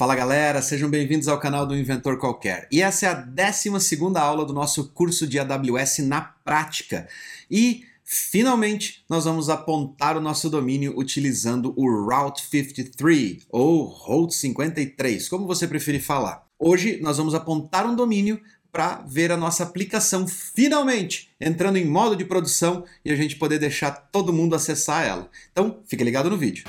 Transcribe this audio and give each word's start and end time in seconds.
Fala 0.00 0.16
galera, 0.16 0.62
sejam 0.62 0.88
bem-vindos 0.88 1.28
ao 1.28 1.38
canal 1.38 1.66
do 1.66 1.76
Inventor 1.76 2.16
Qualquer. 2.16 2.66
E 2.72 2.80
essa 2.80 3.04
é 3.04 3.08
a 3.10 3.12
12 3.12 3.68
aula 4.16 4.46
do 4.46 4.54
nosso 4.54 4.88
curso 4.94 5.26
de 5.26 5.38
AWS 5.38 5.98
na 5.98 6.22
prática. 6.22 7.06
E 7.50 7.84
finalmente 8.02 9.04
nós 9.10 9.26
vamos 9.26 9.50
apontar 9.50 10.16
o 10.16 10.20
nosso 10.22 10.48
domínio 10.48 10.94
utilizando 10.96 11.74
o 11.76 11.86
Route 11.86 12.40
53 12.46 13.42
ou 13.50 13.84
Route 13.84 14.34
53, 14.36 15.28
como 15.28 15.46
você 15.46 15.68
preferir 15.68 16.02
falar. 16.02 16.46
Hoje 16.58 16.98
nós 17.02 17.18
vamos 17.18 17.34
apontar 17.34 17.84
um 17.84 17.94
domínio 17.94 18.40
para 18.72 19.04
ver 19.06 19.30
a 19.30 19.36
nossa 19.36 19.64
aplicação 19.64 20.26
finalmente 20.26 21.28
entrando 21.38 21.76
em 21.76 21.84
modo 21.84 22.16
de 22.16 22.24
produção 22.24 22.86
e 23.04 23.12
a 23.12 23.16
gente 23.16 23.36
poder 23.36 23.58
deixar 23.58 23.90
todo 23.90 24.32
mundo 24.32 24.54
acessar 24.54 25.04
ela. 25.04 25.28
Então, 25.52 25.80
fique 25.86 26.02
ligado 26.02 26.30
no 26.30 26.38
vídeo. 26.38 26.64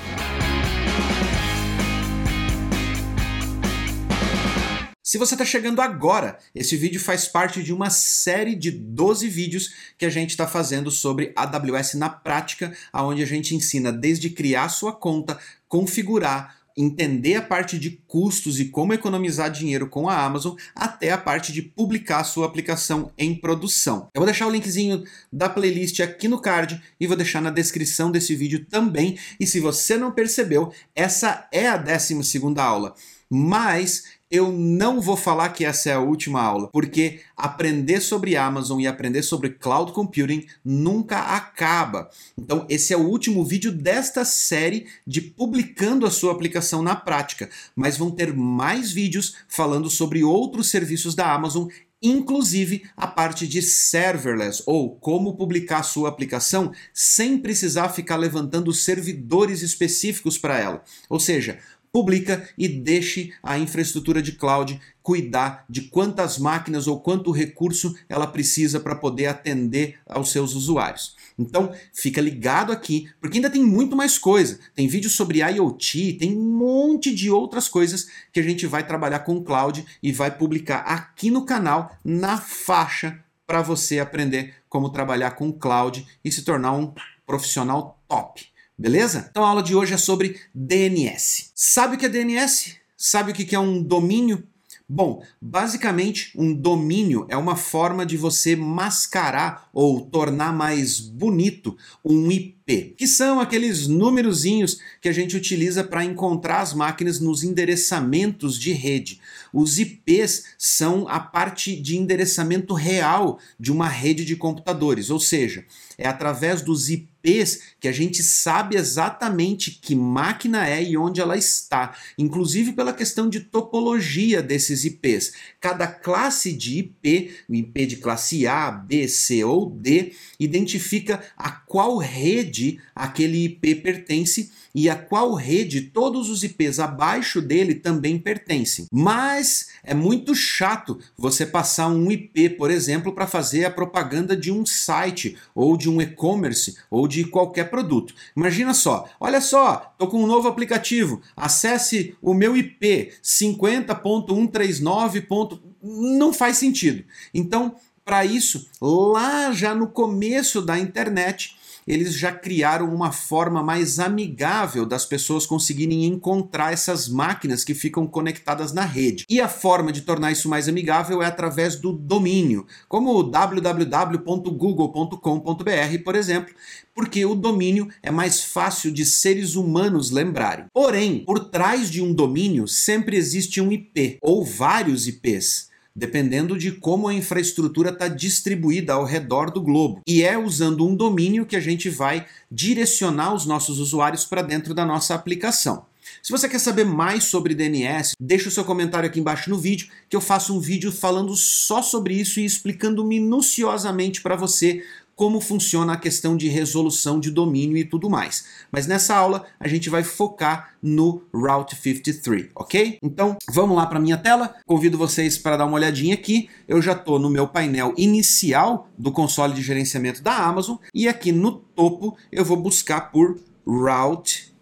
Se 5.12 5.18
você 5.18 5.34
está 5.34 5.44
chegando 5.44 5.82
agora, 5.82 6.38
esse 6.54 6.74
vídeo 6.74 6.98
faz 6.98 7.28
parte 7.28 7.62
de 7.62 7.70
uma 7.70 7.90
série 7.90 8.54
de 8.54 8.70
12 8.70 9.28
vídeos 9.28 9.74
que 9.98 10.06
a 10.06 10.08
gente 10.08 10.30
está 10.30 10.46
fazendo 10.46 10.90
sobre 10.90 11.34
AWS 11.36 11.92
na 11.96 12.08
prática, 12.08 12.74
onde 12.94 13.22
a 13.22 13.26
gente 13.26 13.54
ensina 13.54 13.92
desde 13.92 14.30
criar 14.30 14.70
sua 14.70 14.90
conta, 14.90 15.38
configurar, 15.68 16.56
entender 16.74 17.34
a 17.34 17.42
parte 17.42 17.78
de 17.78 17.90
custos 18.08 18.58
e 18.58 18.70
como 18.70 18.94
economizar 18.94 19.50
dinheiro 19.50 19.86
com 19.86 20.08
a 20.08 20.24
Amazon, 20.24 20.56
até 20.74 21.10
a 21.10 21.18
parte 21.18 21.52
de 21.52 21.60
publicar 21.60 22.24
sua 22.24 22.46
aplicação 22.46 23.12
em 23.18 23.34
produção. 23.34 24.08
Eu 24.14 24.20
vou 24.20 24.24
deixar 24.24 24.46
o 24.46 24.50
linkzinho 24.50 25.04
da 25.30 25.46
playlist 25.46 26.00
aqui 26.00 26.26
no 26.26 26.40
card 26.40 26.82
e 26.98 27.06
vou 27.06 27.18
deixar 27.18 27.42
na 27.42 27.50
descrição 27.50 28.10
desse 28.10 28.34
vídeo 28.34 28.64
também. 28.64 29.18
E 29.38 29.46
se 29.46 29.60
você 29.60 29.98
não 29.98 30.10
percebeu, 30.10 30.72
essa 30.96 31.46
é 31.52 31.68
a 31.68 31.76
12 31.76 32.24
segunda 32.24 32.64
aula. 32.64 32.94
Mas 33.28 34.04
eu 34.32 34.50
não 34.50 34.98
vou 34.98 35.14
falar 35.14 35.50
que 35.50 35.62
essa 35.62 35.90
é 35.90 35.92
a 35.92 36.00
última 36.00 36.40
aula, 36.40 36.68
porque 36.68 37.20
aprender 37.36 38.00
sobre 38.00 38.34
Amazon 38.34 38.80
e 38.80 38.86
aprender 38.86 39.22
sobre 39.22 39.50
cloud 39.50 39.92
computing 39.92 40.46
nunca 40.64 41.18
acaba. 41.18 42.08
Então, 42.36 42.64
esse 42.70 42.94
é 42.94 42.96
o 42.96 43.06
último 43.06 43.44
vídeo 43.44 43.70
desta 43.70 44.24
série 44.24 44.86
de 45.06 45.20
publicando 45.20 46.06
a 46.06 46.10
sua 46.10 46.32
aplicação 46.32 46.82
na 46.82 46.96
prática, 46.96 47.50
mas 47.76 47.98
vão 47.98 48.10
ter 48.10 48.34
mais 48.34 48.90
vídeos 48.90 49.34
falando 49.46 49.90
sobre 49.90 50.24
outros 50.24 50.70
serviços 50.70 51.14
da 51.14 51.30
Amazon 51.30 51.68
inclusive 52.02 52.82
a 52.96 53.06
parte 53.06 53.46
de 53.46 53.62
serverless, 53.62 54.62
ou 54.66 54.96
como 54.96 55.36
publicar 55.36 55.84
sua 55.84 56.08
aplicação 56.08 56.72
sem 56.92 57.38
precisar 57.38 57.90
ficar 57.90 58.16
levantando 58.16 58.72
servidores 58.72 59.62
específicos 59.62 60.36
para 60.36 60.58
ela. 60.58 60.82
Ou 61.08 61.20
seja, 61.20 61.60
publica 61.92 62.48
e 62.56 62.66
deixe 62.66 63.34
a 63.42 63.58
infraestrutura 63.58 64.22
de 64.22 64.32
cloud 64.32 64.80
cuidar 65.02 65.64
de 65.68 65.82
quantas 65.82 66.38
máquinas 66.38 66.86
ou 66.86 66.98
quanto 67.00 67.30
recurso 67.30 67.94
ela 68.08 68.26
precisa 68.26 68.80
para 68.80 68.96
poder 68.96 69.26
atender 69.26 69.98
aos 70.06 70.30
seus 70.30 70.54
usuários. 70.54 71.14
Então, 71.38 71.72
fica 71.92 72.20
ligado 72.20 72.72
aqui, 72.72 73.10
porque 73.20 73.36
ainda 73.36 73.50
tem 73.50 73.62
muito 73.62 73.94
mais 73.94 74.16
coisa. 74.16 74.58
Tem 74.74 74.88
vídeo 74.88 75.10
sobre 75.10 75.40
IoT, 75.40 76.14
tem 76.14 76.36
um 76.36 76.56
monte 76.56 77.14
de 77.14 77.30
outras 77.30 77.68
coisas 77.68 78.08
que 78.32 78.40
a 78.40 78.42
gente 78.42 78.66
vai 78.66 78.86
trabalhar 78.86 79.20
com 79.20 79.42
cloud 79.42 79.84
e 80.02 80.12
vai 80.12 80.30
publicar 80.30 80.78
aqui 80.78 81.30
no 81.30 81.44
canal 81.44 81.94
na 82.02 82.38
faixa 82.38 83.22
para 83.46 83.60
você 83.60 83.98
aprender 83.98 84.54
como 84.68 84.90
trabalhar 84.90 85.32
com 85.32 85.52
cloud 85.52 86.06
e 86.24 86.32
se 86.32 86.42
tornar 86.42 86.72
um 86.72 86.94
profissional 87.26 88.02
top. 88.08 88.51
Beleza? 88.78 89.28
Então 89.30 89.44
a 89.44 89.48
aula 89.48 89.62
de 89.62 89.74
hoje 89.74 89.94
é 89.94 89.98
sobre 89.98 90.40
DNS. 90.54 91.50
Sabe 91.54 91.96
o 91.96 91.98
que 91.98 92.06
é 92.06 92.08
DNS? 92.08 92.76
Sabe 92.96 93.32
o 93.32 93.34
que 93.34 93.54
é 93.54 93.58
um 93.58 93.82
domínio? 93.82 94.46
Bom, 94.94 95.24
basicamente, 95.40 96.32
um 96.36 96.52
domínio 96.52 97.24
é 97.30 97.36
uma 97.36 97.56
forma 97.56 98.04
de 98.04 98.18
você 98.18 98.54
mascarar 98.54 99.70
ou 99.72 100.02
tornar 100.02 100.52
mais 100.52 101.00
bonito 101.00 101.76
um 102.04 102.30
IP, 102.30 102.94
que 102.98 103.06
são 103.06 103.40
aqueles 103.40 103.86
númerozinhos 103.86 104.80
que 105.00 105.08
a 105.08 105.12
gente 105.12 105.34
utiliza 105.34 105.82
para 105.82 106.04
encontrar 106.04 106.60
as 106.60 106.74
máquinas 106.74 107.20
nos 107.20 107.42
endereçamentos 107.42 108.58
de 108.58 108.72
rede. 108.72 109.18
Os 109.50 109.78
IPs 109.78 110.44
são 110.58 111.08
a 111.08 111.18
parte 111.18 111.74
de 111.74 111.96
endereçamento 111.96 112.74
real 112.74 113.38
de 113.58 113.72
uma 113.72 113.88
rede 113.88 114.26
de 114.26 114.36
computadores, 114.36 115.08
ou 115.08 115.18
seja, 115.18 115.64
é 115.96 116.06
através 116.06 116.60
dos 116.60 116.90
IPs 116.90 117.71
que 117.82 117.88
a 117.88 117.92
gente 117.92 118.22
sabe 118.22 118.76
exatamente 118.76 119.72
que 119.72 119.96
máquina 119.96 120.68
é 120.68 120.80
e 120.80 120.96
onde 120.96 121.20
ela 121.20 121.36
está, 121.36 121.96
inclusive 122.16 122.74
pela 122.74 122.92
questão 122.92 123.28
de 123.28 123.40
topologia 123.40 124.40
desses 124.40 124.84
IPs. 124.84 125.32
Cada 125.60 125.88
classe 125.88 126.52
de 126.52 126.78
IP, 126.78 127.34
IP 127.50 127.86
de 127.86 127.96
classe 127.96 128.46
A, 128.46 128.70
B, 128.70 129.08
C 129.08 129.42
ou 129.42 129.68
D, 129.68 130.12
identifica 130.38 131.24
a 131.36 131.50
qual 131.50 131.96
rede 131.96 132.78
aquele 132.94 133.46
IP 133.46 133.74
pertence 133.74 134.52
e 134.74 134.88
a 134.88 134.96
qual 134.96 135.34
rede 135.34 135.82
todos 135.82 136.30
os 136.30 136.42
IPs 136.42 136.78
abaixo 136.78 137.40
dele 137.42 137.74
também 137.74 138.18
pertencem. 138.18 138.86
Mas 138.92 139.68
é 139.82 139.94
muito 139.94 140.34
chato 140.34 140.98
você 141.16 141.44
passar 141.44 141.88
um 141.88 142.10
IP, 142.10 142.50
por 142.50 142.70
exemplo, 142.70 143.12
para 143.12 143.26
fazer 143.26 143.64
a 143.64 143.70
propaganda 143.70 144.36
de 144.36 144.50
um 144.50 144.64
site 144.64 145.36
ou 145.54 145.76
de 145.76 145.90
um 145.90 146.00
e-commerce 146.00 146.76
ou 146.90 147.06
de 147.06 147.24
qualquer 147.24 147.71
produto. 147.72 148.14
Imagina 148.36 148.74
só, 148.74 149.08
olha 149.18 149.40
só, 149.40 149.94
tô 149.98 150.06
com 150.06 150.22
um 150.22 150.26
novo 150.26 150.46
aplicativo, 150.46 151.22
acesse 151.34 152.14
o 152.20 152.34
meu 152.34 152.54
IP 152.54 153.14
50.139. 153.24 155.58
Não 155.82 156.32
faz 156.32 156.58
sentido. 156.58 157.02
Então, 157.32 157.74
para 158.04 158.24
isso, 158.24 158.68
lá 158.80 159.52
já 159.52 159.74
no 159.74 159.88
começo 159.88 160.60
da 160.60 160.78
internet, 160.78 161.56
eles 161.86 162.14
já 162.14 162.32
criaram 162.32 162.94
uma 162.94 163.12
forma 163.12 163.62
mais 163.62 163.98
amigável 163.98 164.86
das 164.86 165.04
pessoas 165.04 165.46
conseguirem 165.46 166.04
encontrar 166.04 166.72
essas 166.72 167.08
máquinas 167.08 167.64
que 167.64 167.74
ficam 167.74 168.06
conectadas 168.06 168.72
na 168.72 168.84
rede. 168.84 169.24
E 169.28 169.40
a 169.40 169.48
forma 169.48 169.92
de 169.92 170.02
tornar 170.02 170.32
isso 170.32 170.48
mais 170.48 170.68
amigável 170.68 171.22
é 171.22 171.26
através 171.26 171.76
do 171.76 171.92
domínio, 171.92 172.66
como 172.88 173.22
www.google.com.br, 173.22 176.04
por 176.04 176.14
exemplo, 176.14 176.54
porque 176.94 177.24
o 177.24 177.34
domínio 177.34 177.88
é 178.02 178.10
mais 178.10 178.44
fácil 178.44 178.92
de 178.92 179.04
seres 179.04 179.54
humanos 179.54 180.10
lembrarem. 180.10 180.66
Porém, 180.72 181.24
por 181.24 181.50
trás 181.50 181.90
de 181.90 182.02
um 182.02 182.12
domínio 182.12 182.68
sempre 182.68 183.16
existe 183.16 183.60
um 183.60 183.72
IP 183.72 184.18
ou 184.20 184.44
vários 184.44 185.08
IPs 185.08 185.71
dependendo 185.94 186.58
de 186.58 186.72
como 186.72 187.08
a 187.08 187.14
infraestrutura 187.14 187.90
está 187.90 188.08
distribuída 188.08 188.94
ao 188.94 189.04
redor 189.04 189.50
do 189.50 189.60
globo. 189.60 190.00
E 190.06 190.22
é 190.22 190.36
usando 190.36 190.86
um 190.86 190.94
domínio 190.94 191.46
que 191.46 191.56
a 191.56 191.60
gente 191.60 191.88
vai 191.88 192.26
direcionar 192.50 193.34
os 193.34 193.46
nossos 193.46 193.78
usuários 193.78 194.24
para 194.24 194.42
dentro 194.42 194.74
da 194.74 194.84
nossa 194.84 195.14
aplicação. 195.14 195.86
Se 196.22 196.30
você 196.30 196.48
quer 196.48 196.58
saber 196.58 196.84
mais 196.84 197.24
sobre 197.24 197.54
DNS, 197.54 198.14
deixa 198.18 198.48
o 198.48 198.52
seu 198.52 198.64
comentário 198.64 199.08
aqui 199.08 199.20
embaixo 199.20 199.50
no 199.50 199.58
vídeo, 199.58 199.88
que 200.08 200.16
eu 200.16 200.20
faço 200.20 200.54
um 200.54 200.60
vídeo 200.60 200.92
falando 200.92 201.34
só 201.36 201.82
sobre 201.82 202.14
isso 202.14 202.40
e 202.40 202.44
explicando 202.44 203.04
minuciosamente 203.04 204.20
para 204.20 204.36
você 204.36 204.84
como 205.22 205.40
funciona 205.40 205.92
a 205.92 205.96
questão 205.96 206.36
de 206.36 206.48
resolução 206.48 207.20
de 207.20 207.30
domínio 207.30 207.76
e 207.76 207.84
tudo 207.84 208.10
mais. 208.10 208.44
Mas 208.72 208.88
nessa 208.88 209.14
aula 209.14 209.46
a 209.60 209.68
gente 209.68 209.88
vai 209.88 210.02
focar 210.02 210.74
no 210.82 211.22
Route 211.32 211.76
53, 211.76 212.48
ok? 212.56 212.98
Então 213.00 213.36
vamos 213.48 213.76
lá 213.76 213.86
para 213.86 214.00
minha 214.00 214.16
tela. 214.16 214.56
Convido 214.66 214.98
vocês 214.98 215.38
para 215.38 215.56
dar 215.56 215.66
uma 215.66 215.76
olhadinha 215.76 216.14
aqui. 216.14 216.50
Eu 216.66 216.82
já 216.82 216.90
estou 216.90 217.20
no 217.20 217.30
meu 217.30 217.46
painel 217.46 217.94
inicial 217.96 218.88
do 218.98 219.12
console 219.12 219.54
de 219.54 219.62
gerenciamento 219.62 220.20
da 220.20 220.36
Amazon 220.36 220.76
e 220.92 221.06
aqui 221.06 221.30
no 221.30 221.52
topo 221.52 222.16
eu 222.32 222.44
vou 222.44 222.56
buscar 222.56 223.12
por 223.12 223.38
Route 223.64 224.52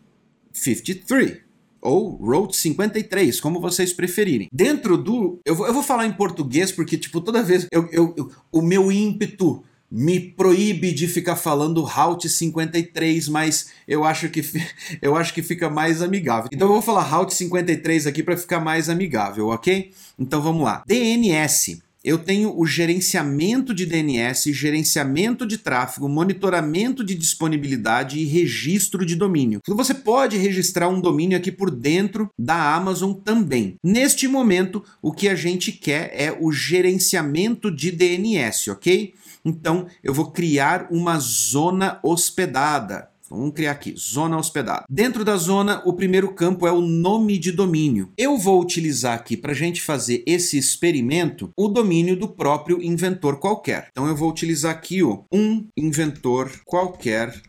53 0.52 1.38
ou 1.80 2.16
Route 2.16 2.54
53, 2.54 3.40
como 3.40 3.62
vocês 3.62 3.94
preferirem. 3.94 4.46
Dentro 4.52 4.98
do. 4.98 5.40
Eu 5.42 5.54
vou, 5.54 5.66
eu 5.66 5.72
vou 5.72 5.82
falar 5.82 6.04
em 6.06 6.12
português 6.12 6.70
porque, 6.70 6.98
tipo, 6.98 7.18
toda 7.22 7.42
vez 7.42 7.66
eu, 7.72 7.88
eu, 7.90 8.14
eu, 8.14 8.30
o 8.52 8.60
meu 8.60 8.92
ímpeto 8.92 9.64
me 9.90 10.20
proíbe 10.20 10.92
de 10.92 11.08
ficar 11.08 11.36
falando 11.36 11.82
Route 11.82 12.28
53, 12.28 13.28
mas 13.28 13.70
eu 13.88 14.04
acho 14.04 14.28
que 14.28 14.42
eu 15.02 15.16
acho 15.16 15.34
que 15.34 15.42
fica 15.42 15.68
mais 15.68 16.00
amigável. 16.00 16.48
Então 16.52 16.68
eu 16.68 16.74
vou 16.74 16.82
falar 16.82 17.02
Route 17.02 17.34
53 17.34 18.06
aqui 18.06 18.22
para 18.22 18.36
ficar 18.36 18.60
mais 18.60 18.88
amigável, 18.88 19.48
ok? 19.48 19.90
Então 20.18 20.40
vamos 20.40 20.64
lá. 20.64 20.84
DNS. 20.86 21.80
Eu 22.02 22.16
tenho 22.16 22.58
o 22.58 22.64
gerenciamento 22.64 23.74
de 23.74 23.84
DNS, 23.84 24.50
gerenciamento 24.54 25.46
de 25.46 25.58
tráfego, 25.58 26.08
monitoramento 26.08 27.04
de 27.04 27.14
disponibilidade 27.14 28.18
e 28.18 28.24
registro 28.24 29.04
de 29.04 29.14
domínio. 29.14 29.60
Então 29.62 29.76
você 29.76 29.92
pode 29.92 30.38
registrar 30.38 30.88
um 30.88 30.98
domínio 30.98 31.36
aqui 31.36 31.52
por 31.52 31.70
dentro 31.70 32.30
da 32.38 32.74
Amazon 32.74 33.12
também. 33.12 33.74
Neste 33.84 34.26
momento, 34.26 34.82
o 35.02 35.12
que 35.12 35.28
a 35.28 35.34
gente 35.34 35.72
quer 35.72 36.10
é 36.14 36.32
o 36.32 36.50
gerenciamento 36.50 37.70
de 37.70 37.90
DNS, 37.90 38.70
ok? 38.70 39.12
Então 39.44 39.86
eu 40.02 40.12
vou 40.12 40.30
criar 40.30 40.88
uma 40.90 41.18
zona 41.18 41.98
hospedada. 42.02 43.10
Vamos 43.30 43.52
criar 43.54 43.70
aqui, 43.70 43.94
zona 43.96 44.36
hospedada. 44.36 44.84
Dentro 44.90 45.24
da 45.24 45.36
zona, 45.36 45.80
o 45.84 45.92
primeiro 45.92 46.34
campo 46.34 46.66
é 46.66 46.72
o 46.72 46.80
nome 46.80 47.38
de 47.38 47.52
domínio. 47.52 48.10
Eu 48.18 48.36
vou 48.36 48.60
utilizar 48.60 49.14
aqui, 49.14 49.36
para 49.36 49.52
a 49.52 49.54
gente 49.54 49.80
fazer 49.80 50.24
esse 50.26 50.58
experimento, 50.58 51.50
o 51.56 51.68
domínio 51.68 52.16
do 52.16 52.26
próprio 52.26 52.82
inventor 52.82 53.38
qualquer. 53.38 53.86
Então 53.92 54.08
eu 54.08 54.16
vou 54.16 54.28
utilizar 54.28 54.72
aqui 54.72 55.04
o 55.04 55.24
um 55.32 55.64
inventor 55.76 56.50
qualquer. 56.64 57.40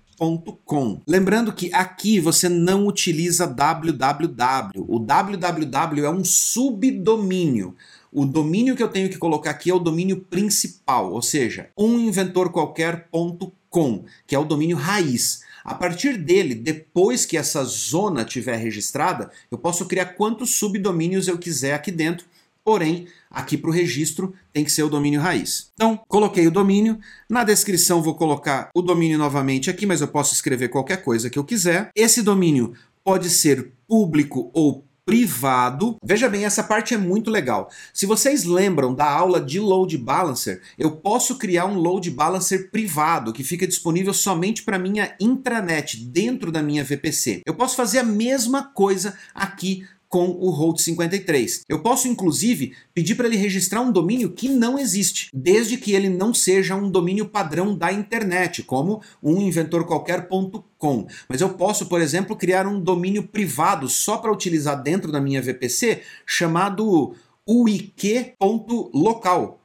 Lembrando 1.07 1.51
que 1.51 1.73
aqui 1.73 2.19
você 2.19 2.47
não 2.47 2.85
utiliza 2.85 3.47
www. 3.47 4.85
O 4.87 4.99
www 4.99 6.05
é 6.05 6.09
um 6.11 6.23
subdomínio. 6.23 7.75
O 8.11 8.25
domínio 8.25 8.75
que 8.75 8.83
eu 8.83 8.89
tenho 8.89 9.09
que 9.09 9.17
colocar 9.17 9.51
aqui 9.51 9.69
é 9.69 9.73
o 9.73 9.79
domínio 9.79 10.17
principal, 10.17 11.13
ou 11.13 11.21
seja, 11.21 11.69
uminventorqualquer.com, 11.77 14.03
que 14.27 14.35
é 14.35 14.39
o 14.39 14.43
domínio 14.43 14.75
raiz. 14.75 15.43
A 15.63 15.75
partir 15.75 16.17
dele, 16.17 16.55
depois 16.55 17.25
que 17.25 17.37
essa 17.37 17.63
zona 17.63 18.23
estiver 18.23 18.57
registrada, 18.57 19.31
eu 19.49 19.57
posso 19.57 19.85
criar 19.85 20.15
quantos 20.15 20.55
subdomínios 20.55 21.25
eu 21.27 21.37
quiser 21.37 21.73
aqui 21.73 21.91
dentro 21.91 22.25
porém 22.63 23.07
aqui 23.29 23.57
para 23.57 23.69
o 23.69 23.73
registro 23.73 24.33
tem 24.53 24.63
que 24.63 24.71
ser 24.71 24.83
o 24.83 24.89
domínio 24.89 25.21
raiz. 25.21 25.71
Então, 25.73 25.99
coloquei 26.07 26.47
o 26.47 26.51
domínio, 26.51 26.99
na 27.29 27.43
descrição 27.43 28.01
vou 28.01 28.15
colocar 28.15 28.69
o 28.75 28.81
domínio 28.81 29.17
novamente 29.17 29.69
aqui, 29.69 29.85
mas 29.85 30.01
eu 30.01 30.07
posso 30.07 30.33
escrever 30.33 30.69
qualquer 30.69 31.03
coisa 31.03 31.29
que 31.29 31.39
eu 31.39 31.43
quiser. 31.43 31.89
Esse 31.95 32.21
domínio 32.21 32.73
pode 33.03 33.29
ser 33.29 33.71
público 33.87 34.51
ou 34.53 34.85
privado. 35.11 35.97
Veja 36.01 36.29
bem, 36.29 36.45
essa 36.45 36.63
parte 36.63 36.93
é 36.93 36.97
muito 36.97 37.29
legal. 37.29 37.69
Se 37.93 38.05
vocês 38.05 38.45
lembram 38.45 38.95
da 38.95 39.11
aula 39.11 39.41
de 39.41 39.59
load 39.59 39.97
balancer, 39.97 40.61
eu 40.77 40.91
posso 40.91 41.37
criar 41.37 41.65
um 41.65 41.75
load 41.75 42.09
balancer 42.09 42.71
privado 42.71 43.33
que 43.33 43.43
fica 43.43 43.67
disponível 43.67 44.13
somente 44.13 44.63
para 44.63 44.79
minha 44.79 45.13
intranet 45.19 45.97
dentro 45.97 46.49
da 46.49 46.63
minha 46.63 46.81
VPC. 46.81 47.41
Eu 47.45 47.53
posso 47.53 47.75
fazer 47.75 47.99
a 47.99 48.05
mesma 48.05 48.63
coisa 48.63 49.13
aqui 49.35 49.85
com 50.11 50.27
o 50.27 50.49
Route 50.49 50.83
53. 50.83 51.63
Eu 51.69 51.79
posso, 51.79 52.09
inclusive, 52.09 52.73
pedir 52.93 53.15
para 53.15 53.27
ele 53.27 53.37
registrar 53.37 53.79
um 53.79 53.93
domínio 53.93 54.33
que 54.33 54.49
não 54.49 54.77
existe, 54.77 55.29
desde 55.33 55.77
que 55.77 55.93
ele 55.93 56.09
não 56.09 56.33
seja 56.33 56.75
um 56.75 56.91
domínio 56.91 57.29
padrão 57.29 57.73
da 57.73 57.93
internet, 57.93 58.61
como 58.61 59.01
um 59.23 59.41
inventorqualquer.com. 59.41 61.07
Mas 61.29 61.39
eu 61.39 61.49
posso, 61.51 61.85
por 61.85 62.01
exemplo, 62.01 62.35
criar 62.35 62.67
um 62.67 62.77
domínio 62.77 63.23
privado 63.23 63.87
só 63.87 64.17
para 64.17 64.33
utilizar 64.33 64.83
dentro 64.83 65.13
da 65.13 65.21
minha 65.21 65.41
VPC, 65.41 66.01
chamado 66.25 67.15
uik.local 67.47 68.41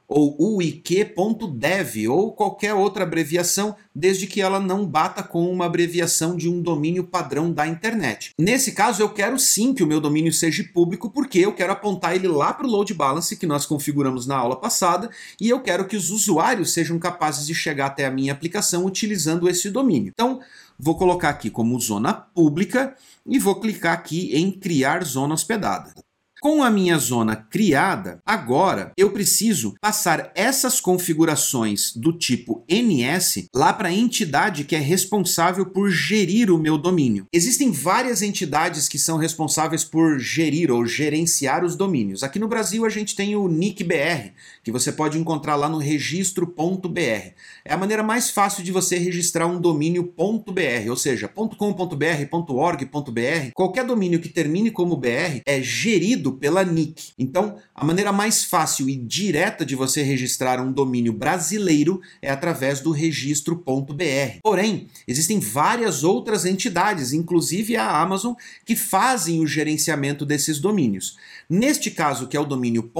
ou 0.07 0.35
uik.dev 0.39 2.07
ou 2.09 2.31
qualquer 2.31 2.73
outra 2.73 3.03
abreviação, 3.03 3.75
desde 3.93 4.25
que 4.25 4.41
ela 4.41 4.59
não 4.59 4.85
bata 4.85 5.21
com 5.21 5.51
uma 5.51 5.65
abreviação 5.65 6.35
de 6.35 6.47
um 6.47 6.61
domínio 6.61 7.03
padrão 7.03 7.51
da 7.51 7.67
internet. 7.67 8.31
Nesse 8.39 8.71
caso, 8.71 9.01
eu 9.01 9.09
quero 9.09 9.37
sim 9.37 9.73
que 9.73 9.83
o 9.83 9.87
meu 9.87 9.99
domínio 9.99 10.31
seja 10.31 10.63
público, 10.73 11.09
porque 11.09 11.39
eu 11.39 11.53
quero 11.53 11.73
apontar 11.73 12.15
ele 12.15 12.27
lá 12.27 12.53
para 12.53 12.65
o 12.65 12.69
load 12.69 12.93
balance 12.93 13.35
que 13.35 13.45
nós 13.45 13.65
configuramos 13.65 14.25
na 14.25 14.37
aula 14.37 14.55
passada, 14.55 15.09
e 15.41 15.49
eu 15.49 15.59
quero 15.59 15.85
que 15.85 15.97
os 15.97 16.09
usuários 16.09 16.71
sejam 16.71 16.97
capazes 16.97 17.45
de 17.45 17.53
chegar 17.53 17.87
até 17.87 18.05
a 18.05 18.11
minha 18.11 18.31
aplicação 18.31 18.85
utilizando 18.85 19.49
esse 19.49 19.69
domínio. 19.69 20.11
Então, 20.13 20.39
vou 20.79 20.95
colocar 20.95 21.29
aqui 21.29 21.49
como 21.49 21.79
zona 21.79 22.13
pública 22.13 22.95
e 23.25 23.39
vou 23.39 23.59
clicar 23.59 23.93
aqui 23.93 24.35
em 24.35 24.51
criar 24.51 25.03
zona 25.03 25.33
hospedada. 25.33 25.93
Com 26.39 26.61
a 26.61 26.69
minha 26.69 26.99
zona 26.99 27.35
criada, 27.35 28.21
agora 28.23 28.91
eu 28.95 29.09
preciso 29.09 29.73
passar 29.81 30.31
essas 30.35 30.79
configurações 30.79 31.91
do 31.95 32.13
tipo 32.13 32.63
NS 32.69 33.49
lá 33.55 33.73
para 33.73 33.87
a 33.87 33.93
entidade 33.93 34.63
que 34.63 34.75
é 34.75 34.79
responsável 34.79 35.65
por 35.65 35.89
gerir 35.89 36.51
o 36.51 36.57
meu 36.59 36.77
domínio. 36.77 37.25
Existem 37.33 37.71
várias 37.71 38.21
entidades 38.21 38.87
que 38.87 38.99
são 38.99 39.17
responsáveis 39.17 39.83
por 39.83 40.19
gerir 40.19 40.71
ou 40.71 40.85
gerenciar 40.85 41.65
os 41.65 41.75
domínios. 41.75 42.21
Aqui 42.21 42.37
no 42.37 42.47
Brasil 42.47 42.85
a 42.85 42.89
gente 42.89 43.15
tem 43.15 43.35
o 43.35 43.47
NICBR, 43.47 44.33
que 44.63 44.71
você 44.71 44.91
pode 44.91 45.17
encontrar 45.17 45.55
lá 45.55 45.67
no 45.67 45.79
registro.br. 45.79 47.31
É 47.65 47.73
a 47.73 47.77
maneira 47.77 48.03
mais 48.03 48.29
fácil 48.29 48.63
de 48.63 48.71
você 48.71 48.99
registrar 48.99 49.47
um 49.47 49.59
domínio 49.59 50.13
.br, 50.15 50.89
ou 50.89 50.95
seja, 50.95 51.27
.com.br, 51.27 52.27
.org.br. 52.49 53.51
Qualquer 53.55 53.85
domínio 53.85 54.19
que 54.19 54.29
termine 54.29 54.69
como 54.69 54.95
BR 54.95 55.41
é 55.47 55.61
gerido 55.63 56.26
pela 56.33 56.63
NIC. 56.63 57.13
Então, 57.17 57.57
a 57.73 57.85
maneira 57.85 58.11
mais 58.11 58.43
fácil 58.43 58.89
e 58.89 58.95
direta 58.95 59.65
de 59.65 59.75
você 59.75 60.03
registrar 60.03 60.61
um 60.61 60.71
domínio 60.71 61.13
brasileiro 61.13 62.01
é 62.21 62.29
através 62.29 62.79
do 62.79 62.91
registro.br. 62.91 64.39
Porém, 64.41 64.87
existem 65.07 65.39
várias 65.39 66.03
outras 66.03 66.45
entidades, 66.45 67.13
inclusive 67.13 67.75
a 67.75 68.01
Amazon, 68.01 68.33
que 68.65 68.75
fazem 68.75 69.39
o 69.39 69.47
gerenciamento 69.47 70.25
desses 70.25 70.59
domínios. 70.59 71.17
Neste 71.49 71.89
caso, 71.89 72.27
que 72.27 72.35
é 72.35 72.39
o 72.39 72.45
domínio 72.45 72.91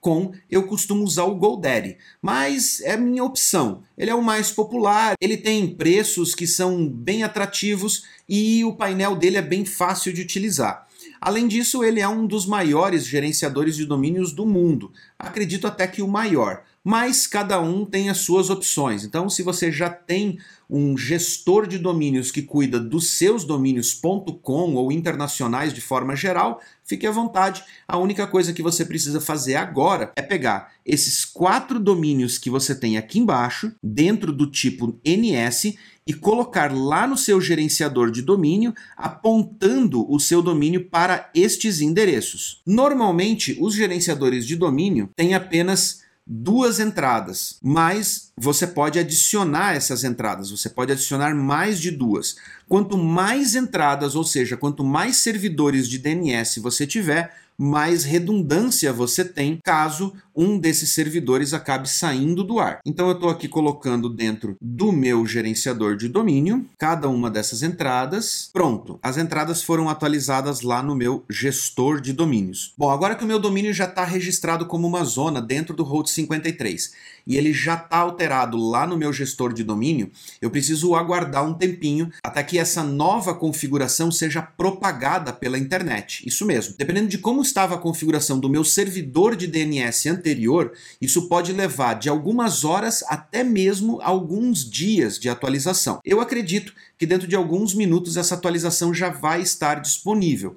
.com, 0.00 0.32
eu 0.50 0.66
costumo 0.66 1.04
usar 1.04 1.24
o 1.24 1.34
GoDaddy, 1.34 1.98
mas 2.22 2.80
é 2.80 2.96
minha 2.96 3.22
opção. 3.22 3.82
Ele 3.98 4.10
é 4.10 4.14
o 4.14 4.22
mais 4.22 4.50
popular, 4.50 5.14
ele 5.20 5.36
tem 5.36 5.74
preços 5.74 6.34
que 6.34 6.46
são 6.46 6.88
bem 6.88 7.22
atrativos 7.22 8.04
e 8.26 8.64
o 8.64 8.72
painel 8.72 9.14
dele 9.14 9.36
é 9.36 9.42
bem 9.42 9.64
fácil 9.64 10.12
de 10.12 10.22
utilizar. 10.22 10.88
Além 11.20 11.46
disso, 11.46 11.84
ele 11.84 12.00
é 12.00 12.08
um 12.08 12.26
dos 12.26 12.46
maiores 12.46 13.04
gerenciadores 13.06 13.76
de 13.76 13.84
domínios 13.84 14.32
do 14.32 14.46
mundo, 14.46 14.90
acredito 15.18 15.66
até 15.66 15.86
que 15.86 16.00
o 16.00 16.08
maior, 16.08 16.62
mas 16.82 17.26
cada 17.26 17.60
um 17.60 17.84
tem 17.84 18.08
as 18.08 18.18
suas 18.18 18.48
opções. 18.48 19.04
Então, 19.04 19.28
se 19.28 19.42
você 19.42 19.70
já 19.70 19.90
tem 19.90 20.38
um 20.68 20.96
gestor 20.96 21.66
de 21.66 21.78
domínios 21.78 22.30
que 22.30 22.42
cuida 22.42 22.78
dos 22.78 23.18
seus 23.18 23.44
domínios.com 23.44 24.74
ou 24.74 24.92
internacionais 24.92 25.74
de 25.74 25.80
forma 25.80 26.14
geral, 26.14 26.60
fique 26.84 27.06
à 27.06 27.10
vontade. 27.10 27.62
A 27.86 27.98
única 27.98 28.26
coisa 28.26 28.52
que 28.52 28.62
você 28.62 28.84
precisa 28.84 29.20
fazer 29.20 29.56
agora 29.56 30.12
é 30.16 30.22
pegar 30.22 30.72
esses 30.86 31.24
quatro 31.24 31.78
domínios 31.78 32.38
que 32.38 32.48
você 32.48 32.74
tem 32.74 32.96
aqui 32.96 33.18
embaixo, 33.18 33.72
dentro 33.82 34.32
do 34.32 34.48
tipo 34.48 34.98
NS, 35.04 35.76
e 36.06 36.14
colocar 36.14 36.72
lá 36.72 37.06
no 37.06 37.16
seu 37.16 37.40
gerenciador 37.40 38.10
de 38.10 38.22
domínio, 38.22 38.74
apontando 38.96 40.10
o 40.10 40.18
seu 40.18 40.42
domínio 40.42 40.88
para 40.88 41.30
estes 41.34 41.80
endereços. 41.80 42.62
Normalmente, 42.66 43.56
os 43.60 43.74
gerenciadores 43.74 44.46
de 44.46 44.56
domínio 44.56 45.10
têm 45.14 45.34
apenas 45.34 46.00
duas 46.26 46.78
entradas, 46.78 47.58
mas 47.60 48.32
você 48.36 48.64
pode 48.66 48.98
adicionar 48.98 49.74
essas 49.74 50.04
entradas, 50.04 50.50
você 50.50 50.68
pode 50.68 50.92
adicionar 50.92 51.34
mais 51.34 51.80
de 51.80 51.90
duas. 51.90 52.36
Quanto 52.68 52.96
mais 52.96 53.56
entradas, 53.56 54.14
ou 54.14 54.22
seja, 54.22 54.56
quanto 54.56 54.84
mais 54.84 55.16
servidores 55.16 55.88
de 55.88 55.98
DNS 55.98 56.60
você 56.60 56.86
tiver, 56.86 57.34
mais 57.60 58.04
redundância 58.04 58.90
você 58.90 59.22
tem 59.22 59.60
caso 59.62 60.14
um 60.34 60.58
desses 60.58 60.94
servidores 60.94 61.52
acabe 61.52 61.86
saindo 61.86 62.42
do 62.42 62.58
ar. 62.58 62.80
Então 62.86 63.08
eu 63.08 63.12
estou 63.12 63.28
aqui 63.28 63.46
colocando 63.46 64.08
dentro 64.08 64.56
do 64.58 64.90
meu 64.90 65.26
gerenciador 65.26 65.96
de 65.96 66.08
domínio 66.08 66.64
cada 66.78 67.06
uma 67.10 67.30
dessas 67.30 67.62
entradas. 67.62 68.48
Pronto, 68.50 68.98
as 69.02 69.18
entradas 69.18 69.62
foram 69.62 69.90
atualizadas 69.90 70.62
lá 70.62 70.82
no 70.82 70.94
meu 70.94 71.22
gestor 71.28 72.00
de 72.00 72.14
domínios. 72.14 72.72
Bom, 72.78 72.88
agora 72.88 73.14
que 73.14 73.24
o 73.24 73.26
meu 73.26 73.38
domínio 73.38 73.74
já 73.74 73.84
está 73.84 74.04
registrado 74.04 74.64
como 74.64 74.86
uma 74.86 75.04
zona 75.04 75.42
dentro 75.42 75.76
do 75.76 75.82
Route 75.82 76.08
53 76.08 76.92
e 77.26 77.36
ele 77.36 77.52
já 77.52 77.74
está 77.74 77.98
alterado 77.98 78.56
lá 78.56 78.86
no 78.86 78.96
meu 78.96 79.12
gestor 79.12 79.52
de 79.52 79.62
domínio, 79.62 80.10
eu 80.40 80.50
preciso 80.50 80.94
aguardar 80.94 81.44
um 81.44 81.54
tempinho 81.54 82.10
até 82.24 82.42
que 82.42 82.58
essa 82.58 82.82
nova 82.82 83.34
configuração 83.34 84.10
seja 84.10 84.40
propagada 84.40 85.32
pela 85.32 85.58
internet. 85.58 86.26
Isso 86.26 86.46
mesmo. 86.46 86.74
Dependendo 86.78 87.08
de 87.08 87.18
como 87.18 87.42
estava 87.50 87.74
a 87.74 87.78
configuração 87.78 88.38
do 88.38 88.48
meu 88.48 88.64
servidor 88.64 89.34
de 89.34 89.46
DNS 89.46 90.08
anterior, 90.08 90.72
isso 91.00 91.28
pode 91.28 91.52
levar 91.52 91.94
de 91.94 92.08
algumas 92.08 92.64
horas 92.64 93.02
até 93.08 93.42
mesmo 93.42 94.00
alguns 94.02 94.68
dias 94.68 95.18
de 95.18 95.28
atualização. 95.28 96.00
Eu 96.04 96.20
acredito 96.20 96.72
que 96.96 97.06
dentro 97.06 97.26
de 97.26 97.36
alguns 97.36 97.74
minutos 97.74 98.16
essa 98.16 98.34
atualização 98.34 98.94
já 98.94 99.10
vai 99.10 99.42
estar 99.42 99.80
disponível. 99.80 100.54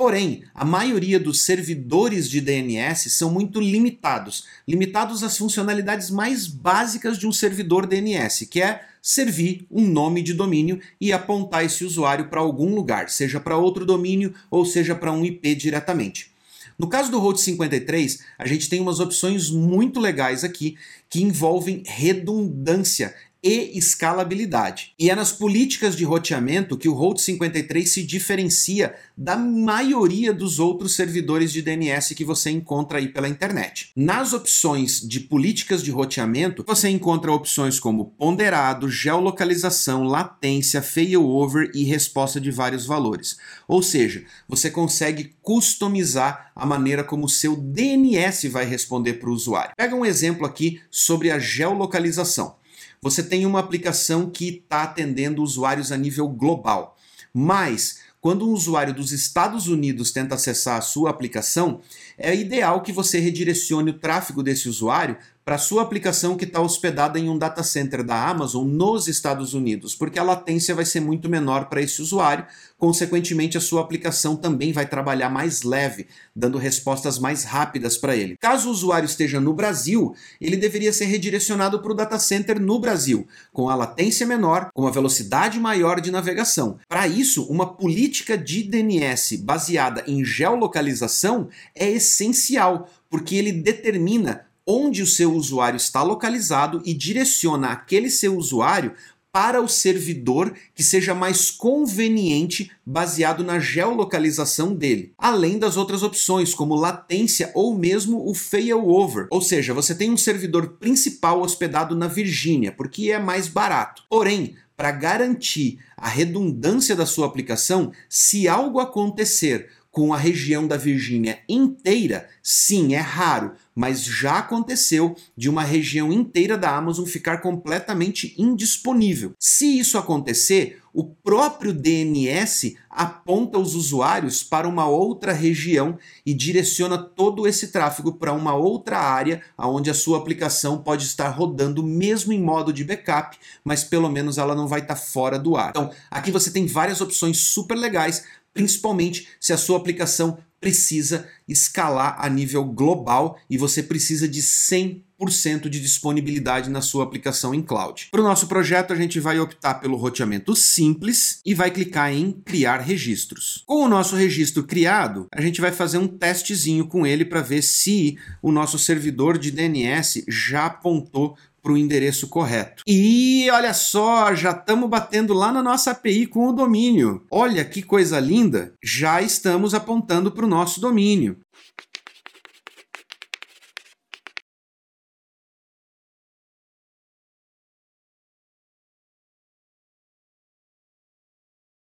Porém, 0.00 0.44
a 0.54 0.64
maioria 0.64 1.20
dos 1.20 1.42
servidores 1.42 2.26
de 2.26 2.40
DNS 2.40 3.10
são 3.10 3.30
muito 3.30 3.60
limitados, 3.60 4.46
limitados 4.66 5.22
às 5.22 5.36
funcionalidades 5.36 6.10
mais 6.10 6.46
básicas 6.46 7.18
de 7.18 7.26
um 7.26 7.32
servidor 7.32 7.86
DNS, 7.86 8.46
que 8.46 8.62
é 8.62 8.80
servir 9.02 9.66
um 9.70 9.86
nome 9.86 10.22
de 10.22 10.32
domínio 10.32 10.80
e 10.98 11.12
apontar 11.12 11.66
esse 11.66 11.84
usuário 11.84 12.30
para 12.30 12.40
algum 12.40 12.74
lugar, 12.74 13.10
seja 13.10 13.38
para 13.38 13.58
outro 13.58 13.84
domínio 13.84 14.32
ou 14.50 14.64
seja 14.64 14.94
para 14.94 15.12
um 15.12 15.22
IP 15.22 15.54
diretamente. 15.54 16.32
No 16.78 16.88
caso 16.88 17.10
do 17.10 17.18
Route 17.18 17.42
53, 17.42 18.20
a 18.38 18.46
gente 18.46 18.70
tem 18.70 18.80
umas 18.80 19.00
opções 19.00 19.50
muito 19.50 20.00
legais 20.00 20.44
aqui 20.44 20.78
que 21.10 21.22
envolvem 21.22 21.82
redundância 21.84 23.14
e 23.42 23.78
escalabilidade. 23.78 24.92
E 24.98 25.10
é 25.10 25.14
nas 25.14 25.32
políticas 25.32 25.96
de 25.96 26.04
roteamento 26.04 26.76
que 26.76 26.88
o 26.88 26.94
Route 26.94 27.22
53 27.22 27.90
se 27.90 28.02
diferencia 28.02 28.94
da 29.16 29.36
maioria 29.36 30.32
dos 30.32 30.58
outros 30.58 30.94
servidores 30.94 31.52
de 31.52 31.62
DNS 31.62 32.14
que 32.14 32.24
você 32.24 32.50
encontra 32.50 32.98
aí 32.98 33.08
pela 33.08 33.28
internet. 33.28 33.90
Nas 33.96 34.32
opções 34.32 35.00
de 35.00 35.20
políticas 35.20 35.82
de 35.82 35.90
roteamento, 35.90 36.64
você 36.66 36.88
encontra 36.88 37.32
opções 37.32 37.80
como 37.80 38.06
ponderado, 38.18 38.90
geolocalização, 38.90 40.04
latência, 40.04 40.82
failover 40.82 41.70
e 41.74 41.84
resposta 41.84 42.40
de 42.40 42.50
vários 42.50 42.86
valores. 42.86 43.38
Ou 43.66 43.82
seja, 43.82 44.24
você 44.48 44.70
consegue 44.70 45.34
customizar 45.42 46.52
a 46.54 46.66
maneira 46.66 47.02
como 47.02 47.24
o 47.24 47.28
seu 47.28 47.56
DNS 47.56 48.48
vai 48.48 48.64
responder 48.64 49.14
para 49.14 49.30
o 49.30 49.32
usuário. 49.32 49.72
Pega 49.76 49.94
um 49.94 50.04
exemplo 50.04 50.46
aqui 50.46 50.80
sobre 50.90 51.30
a 51.30 51.38
geolocalização. 51.38 52.59
Você 53.02 53.22
tem 53.22 53.46
uma 53.46 53.60
aplicação 53.60 54.28
que 54.28 54.48
está 54.48 54.82
atendendo 54.82 55.42
usuários 55.42 55.90
a 55.90 55.96
nível 55.96 56.28
global. 56.28 56.98
Mas, 57.32 58.00
quando 58.20 58.46
um 58.46 58.52
usuário 58.52 58.92
dos 58.92 59.10
Estados 59.10 59.68
Unidos 59.68 60.10
tenta 60.10 60.34
acessar 60.34 60.76
a 60.76 60.82
sua 60.82 61.08
aplicação, 61.08 61.80
é 62.18 62.34
ideal 62.34 62.82
que 62.82 62.92
você 62.92 63.18
redirecione 63.18 63.90
o 63.90 63.98
tráfego 63.98 64.42
desse 64.42 64.68
usuário 64.68 65.16
para 65.50 65.58
sua 65.58 65.82
aplicação 65.82 66.36
que 66.36 66.44
está 66.44 66.60
hospedada 66.60 67.18
em 67.18 67.28
um 67.28 67.36
data 67.36 67.64
center 67.64 68.04
da 68.04 68.28
Amazon 68.28 68.68
nos 68.68 69.08
Estados 69.08 69.52
Unidos, 69.52 69.96
porque 69.96 70.16
a 70.16 70.22
latência 70.22 70.76
vai 70.76 70.84
ser 70.84 71.00
muito 71.00 71.28
menor 71.28 71.64
para 71.64 71.82
esse 71.82 72.00
usuário, 72.00 72.46
consequentemente 72.78 73.58
a 73.58 73.60
sua 73.60 73.80
aplicação 73.80 74.36
também 74.36 74.72
vai 74.72 74.86
trabalhar 74.86 75.28
mais 75.28 75.64
leve, 75.64 76.06
dando 76.36 76.56
respostas 76.56 77.18
mais 77.18 77.42
rápidas 77.42 77.98
para 77.98 78.14
ele. 78.14 78.36
Caso 78.38 78.68
o 78.68 78.70
usuário 78.70 79.06
esteja 79.06 79.40
no 79.40 79.52
Brasil, 79.52 80.14
ele 80.40 80.56
deveria 80.56 80.92
ser 80.92 81.06
redirecionado 81.06 81.82
para 81.82 81.90
o 81.90 81.96
data 81.96 82.20
center 82.20 82.60
no 82.60 82.78
Brasil, 82.78 83.26
com 83.52 83.68
a 83.68 83.74
latência 83.74 84.24
menor, 84.24 84.70
com 84.72 84.86
a 84.86 84.92
velocidade 84.92 85.58
maior 85.58 86.00
de 86.00 86.12
navegação. 86.12 86.78
Para 86.88 87.08
isso, 87.08 87.42
uma 87.50 87.74
política 87.74 88.38
de 88.38 88.62
DNS 88.62 89.38
baseada 89.38 90.04
em 90.06 90.24
geolocalização 90.24 91.48
é 91.74 91.90
essencial, 91.90 92.88
porque 93.10 93.34
ele 93.34 93.50
determina 93.50 94.48
onde 94.70 95.02
o 95.02 95.06
seu 95.06 95.34
usuário 95.34 95.76
está 95.76 96.00
localizado 96.00 96.80
e 96.84 96.94
direciona 96.94 97.70
aquele 97.70 98.08
seu 98.08 98.36
usuário 98.36 98.94
para 99.32 99.60
o 99.60 99.68
servidor 99.68 100.54
que 100.74 100.82
seja 100.84 101.12
mais 101.12 101.50
conveniente 101.50 102.70
baseado 102.86 103.42
na 103.42 103.58
geolocalização 103.58 104.72
dele, 104.72 105.12
além 105.18 105.58
das 105.58 105.76
outras 105.76 106.04
opções 106.04 106.54
como 106.54 106.76
latência 106.76 107.50
ou 107.52 107.76
mesmo 107.76 108.28
o 108.28 108.32
failover, 108.32 109.26
ou 109.30 109.42
seja, 109.42 109.74
você 109.74 109.92
tem 109.92 110.10
um 110.10 110.16
servidor 110.16 110.76
principal 110.78 111.42
hospedado 111.42 111.96
na 111.96 112.06
Virgínia, 112.06 112.70
porque 112.70 113.10
é 113.10 113.18
mais 113.18 113.48
barato. 113.48 114.04
Porém, 114.08 114.54
para 114.76 114.92
garantir 114.92 115.78
a 115.96 116.08
redundância 116.08 116.94
da 116.94 117.06
sua 117.06 117.26
aplicação, 117.26 117.92
se 118.08 118.48
algo 118.48 118.78
acontecer 118.78 119.68
com 119.90 120.14
a 120.14 120.16
região 120.16 120.66
da 120.66 120.76
Virgínia 120.76 121.40
inteira, 121.48 122.28
sim, 122.42 122.94
é 122.94 123.00
raro, 123.00 123.52
mas 123.80 124.04
já 124.04 124.40
aconteceu 124.40 125.16
de 125.34 125.48
uma 125.48 125.62
região 125.62 126.12
inteira 126.12 126.58
da 126.58 126.76
Amazon 126.76 127.06
ficar 127.06 127.38
completamente 127.38 128.34
indisponível. 128.36 129.32
Se 129.38 129.78
isso 129.78 129.96
acontecer, 129.96 130.82
o 130.92 131.02
próprio 131.02 131.72
DNS 131.72 132.76
aponta 132.90 133.58
os 133.58 133.74
usuários 133.74 134.42
para 134.42 134.68
uma 134.68 134.86
outra 134.86 135.32
região 135.32 135.98
e 136.26 136.34
direciona 136.34 136.98
todo 136.98 137.46
esse 137.48 137.68
tráfego 137.68 138.12
para 138.12 138.34
uma 138.34 138.54
outra 138.54 138.98
área 138.98 139.40
onde 139.56 139.88
a 139.88 139.94
sua 139.94 140.18
aplicação 140.18 140.82
pode 140.82 141.06
estar 141.06 141.30
rodando 141.30 141.82
mesmo 141.82 142.34
em 142.34 142.42
modo 142.42 142.74
de 142.74 142.84
backup, 142.84 143.38
mas 143.64 143.82
pelo 143.82 144.10
menos 144.10 144.36
ela 144.36 144.54
não 144.54 144.68
vai 144.68 144.80
estar 144.80 144.96
fora 144.96 145.38
do 145.38 145.56
ar. 145.56 145.70
Então, 145.70 145.90
aqui 146.10 146.30
você 146.30 146.50
tem 146.50 146.66
várias 146.66 147.00
opções 147.00 147.38
super 147.38 147.78
legais 147.78 148.24
principalmente 148.52 149.28
se 149.38 149.52
a 149.52 149.58
sua 149.58 149.76
aplicação 149.76 150.38
precisa 150.60 151.26
escalar 151.48 152.16
a 152.18 152.28
nível 152.28 152.64
global 152.64 153.38
e 153.48 153.56
você 153.56 153.82
precisa 153.82 154.28
de 154.28 154.40
100% 154.40 155.68
de 155.68 155.80
disponibilidade 155.80 156.70
na 156.70 156.80
sua 156.80 157.04
aplicação 157.04 157.54
em 157.54 157.62
cloud. 157.62 158.08
Para 158.10 158.20
o 158.20 158.24
nosso 158.24 158.46
projeto, 158.46 158.92
a 158.92 158.96
gente 158.96 159.18
vai 159.18 159.38
optar 159.40 159.74
pelo 159.74 159.96
roteamento 159.96 160.54
simples 160.54 161.40
e 161.44 161.54
vai 161.54 161.70
clicar 161.70 162.12
em 162.12 162.32
criar 162.32 162.78
registros. 162.78 163.64
Com 163.66 163.84
o 163.84 163.88
nosso 163.88 164.14
registro 164.14 164.62
criado, 164.64 165.26
a 165.34 165.40
gente 165.40 165.60
vai 165.60 165.72
fazer 165.72 165.98
um 165.98 166.06
testezinho 166.06 166.86
com 166.86 167.06
ele 167.06 167.24
para 167.24 167.40
ver 167.40 167.62
se 167.62 168.18
o 168.42 168.52
nosso 168.52 168.78
servidor 168.78 169.38
de 169.38 169.50
DNS 169.50 170.24
já 170.28 170.66
apontou 170.66 171.36
para 171.62 171.72
o 171.72 171.78
endereço 171.78 172.28
correto. 172.28 172.82
E 172.86 173.48
olha 173.50 173.74
só, 173.74 174.34
já 174.34 174.50
estamos 174.50 174.88
batendo 174.88 175.34
lá 175.34 175.52
na 175.52 175.62
nossa 175.62 175.90
API 175.90 176.26
com 176.26 176.48
o 176.48 176.52
domínio. 176.52 177.24
Olha 177.30 177.64
que 177.64 177.82
coisa 177.82 178.18
linda! 178.18 178.72
Já 178.82 179.22
estamos 179.22 179.74
apontando 179.74 180.30
para 180.30 180.44
o 180.44 180.48
nosso 180.48 180.80
domínio. 180.80 181.38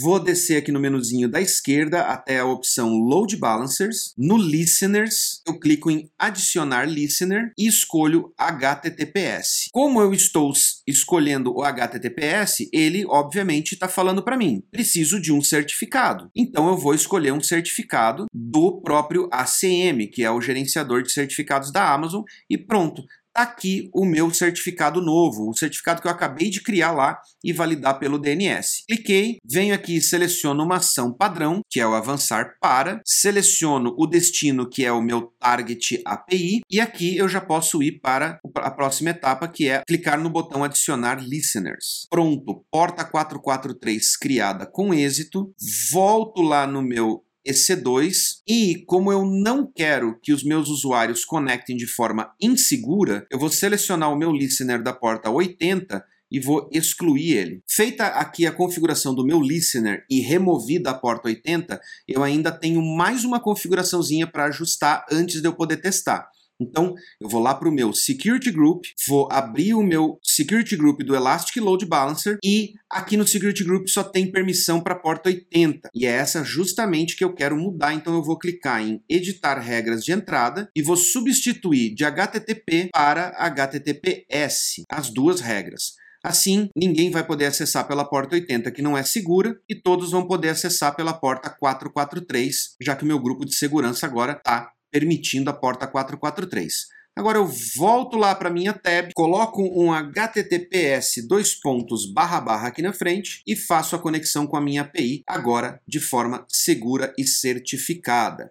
vou 0.01 0.19
descer 0.19 0.57
aqui 0.57 0.71
no 0.71 0.79
menuzinho 0.79 1.29
da 1.29 1.39
esquerda 1.39 2.01
até 2.01 2.39
a 2.39 2.45
opção 2.45 2.89
Load 2.97 3.37
Balancers. 3.37 4.13
No 4.17 4.35
Listeners, 4.35 5.41
eu 5.47 5.59
clico 5.59 5.91
em 5.91 6.09
Adicionar 6.17 6.85
Listener 6.85 7.51
e 7.57 7.67
escolho 7.67 8.33
HTTPS. 8.37 9.69
Como 9.71 10.01
eu 10.01 10.13
estou 10.13 10.51
escolhendo 10.87 11.53
o 11.53 11.63
HTTPS, 11.63 12.67
ele 12.73 13.05
obviamente 13.05 13.73
está 13.73 13.87
falando 13.87 14.23
para 14.23 14.37
mim, 14.37 14.63
preciso 14.71 15.21
de 15.21 15.31
um 15.31 15.41
certificado. 15.41 16.29
Então 16.35 16.67
eu 16.67 16.77
vou 16.77 16.93
escolher 16.95 17.31
um 17.31 17.41
certificado 17.41 18.25
do 18.33 18.81
próprio 18.81 19.29
ACM, 19.31 20.07
que 20.11 20.23
é 20.23 20.31
o 20.31 20.41
gerenciador 20.41 21.03
de 21.03 21.11
certificados 21.11 21.71
da 21.71 21.93
Amazon, 21.93 22.23
e 22.49 22.57
pronto 22.57 23.03
aqui 23.41 23.89
o 23.93 24.05
meu 24.05 24.31
certificado 24.33 25.01
novo, 25.01 25.49
o 25.49 25.57
certificado 25.57 26.01
que 26.01 26.07
eu 26.07 26.11
acabei 26.11 26.49
de 26.49 26.61
criar 26.61 26.91
lá 26.91 27.19
e 27.43 27.53
validar 27.53 27.97
pelo 27.99 28.19
DNS. 28.19 28.83
Cliquei, 28.87 29.37
venho 29.45 29.73
aqui, 29.73 30.01
seleciono 30.01 30.63
uma 30.63 30.77
ação 30.77 31.13
padrão, 31.13 31.61
que 31.69 31.79
é 31.79 31.87
o 31.87 31.93
avançar 31.93 32.55
para, 32.59 33.01
seleciono 33.05 33.95
o 33.97 34.05
destino, 34.05 34.69
que 34.69 34.85
é 34.85 34.91
o 34.91 35.01
meu 35.01 35.33
target 35.39 36.01
API, 36.05 36.61
e 36.69 36.79
aqui 36.79 37.17
eu 37.17 37.29
já 37.29 37.41
posso 37.41 37.81
ir 37.81 37.99
para 38.01 38.39
a 38.55 38.71
próxima 38.71 39.11
etapa, 39.11 39.47
que 39.47 39.69
é 39.69 39.81
clicar 39.87 40.19
no 40.19 40.29
botão 40.29 40.63
adicionar 40.63 41.23
listeners. 41.23 42.07
Pronto, 42.09 42.65
porta 42.71 43.05
443 43.05 44.17
criada 44.17 44.65
com 44.65 44.93
êxito, 44.93 45.53
volto 45.91 46.41
lá 46.41 46.67
no 46.67 46.81
meu 46.81 47.23
EC2 47.49 48.41
e 48.47 48.83
como 48.85 49.11
eu 49.11 49.25
não 49.25 49.69
quero 49.71 50.19
que 50.21 50.31
os 50.31 50.43
meus 50.43 50.69
usuários 50.69 51.25
conectem 51.25 51.75
de 51.75 51.87
forma 51.87 52.31
insegura, 52.41 53.25
eu 53.31 53.39
vou 53.39 53.49
selecionar 53.49 54.11
o 54.11 54.17
meu 54.17 54.31
listener 54.31 54.81
da 54.81 54.93
porta 54.93 55.29
80 55.29 56.03
e 56.31 56.39
vou 56.39 56.69
excluir 56.71 57.31
ele. 57.31 57.63
Feita 57.67 58.05
aqui 58.05 58.45
a 58.45 58.51
configuração 58.51 59.15
do 59.15 59.25
meu 59.25 59.41
listener 59.41 60.05
e 60.09 60.19
removida 60.19 60.91
a 60.91 60.93
porta 60.93 61.27
80, 61.27 61.79
eu 62.07 62.23
ainda 62.23 62.51
tenho 62.51 62.81
mais 62.81 63.25
uma 63.25 63.39
configuraçãozinha 63.39 64.27
para 64.27 64.45
ajustar 64.45 65.05
antes 65.11 65.41
de 65.41 65.47
eu 65.47 65.53
poder 65.53 65.77
testar. 65.77 66.29
Então, 66.59 66.93
eu 67.19 67.29
vou 67.29 67.41
lá 67.41 67.55
para 67.55 67.69
o 67.69 67.71
meu 67.71 67.93
Security 67.93 68.51
Group, 68.51 68.85
vou 69.07 69.27
abrir 69.31 69.73
o 69.73 69.81
meu 69.81 70.19
Security 70.21 70.75
Group 70.75 71.01
do 71.01 71.15
Elastic 71.15 71.57
Load 71.57 71.85
Balancer 71.85 72.37
e 72.43 72.73
aqui 72.89 73.15
no 73.15 73.25
Security 73.25 73.63
Group 73.63 73.87
só 73.87 74.03
tem 74.03 74.31
permissão 74.31 74.81
para 74.81 74.93
a 74.93 74.99
porta 74.99 75.29
80. 75.29 75.89
E 75.93 76.05
é 76.05 76.09
essa 76.09 76.43
justamente 76.43 77.15
que 77.15 77.23
eu 77.23 77.33
quero 77.33 77.55
mudar, 77.55 77.93
então 77.93 78.13
eu 78.13 78.23
vou 78.23 78.37
clicar 78.37 78.81
em 78.81 79.01
Editar 79.07 79.59
regras 79.59 80.03
de 80.03 80.11
entrada 80.11 80.69
e 80.75 80.81
vou 80.81 80.97
substituir 80.97 81.95
de 81.95 82.03
HTTP 82.03 82.89
para 82.91 83.29
HTTPS, 83.37 84.83
as 84.89 85.09
duas 85.09 85.39
regras. 85.39 85.93
Assim, 86.21 86.69
ninguém 86.75 87.09
vai 87.09 87.25
poder 87.25 87.45
acessar 87.45 87.87
pela 87.87 88.03
porta 88.03 88.35
80, 88.35 88.71
que 88.71 88.81
não 88.81 88.97
é 88.97 89.03
segura, 89.03 89.57
e 89.69 89.75
todos 89.75 90.11
vão 90.11 90.27
poder 90.27 90.49
acessar 90.49 90.93
pela 90.93 91.13
porta 91.13 91.49
443, 91.49 92.75
já 92.81 92.95
que 92.95 93.03
o 93.03 93.07
meu 93.07 93.19
grupo 93.19 93.45
de 93.45 93.55
segurança 93.55 94.05
agora 94.05 94.33
está 94.33 94.69
permitindo 94.91 95.49
a 95.49 95.53
porta 95.53 95.87
443. 95.87 96.87
Agora 97.15 97.37
eu 97.37 97.45
volto 97.75 98.15
lá 98.15 98.33
para 98.33 98.49
minha 98.49 98.71
tab, 98.71 99.11
coloco 99.13 99.61
um 99.61 99.91
HTTPS 99.91 101.27
dois 101.27 101.53
pontos 101.53 102.09
barra 102.13 102.39
barra 102.39 102.69
aqui 102.69 102.81
na 102.81 102.93
frente 102.93 103.43
e 103.45 103.57
faço 103.57 103.95
a 103.95 103.99
conexão 103.99 104.47
com 104.47 104.55
a 104.55 104.61
minha 104.61 104.83
API 104.83 105.23
agora 105.27 105.81
de 105.85 105.99
forma 105.99 106.45
segura 106.47 107.13
e 107.17 107.27
certificada. 107.27 108.49